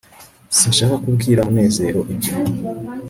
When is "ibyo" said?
2.13-2.33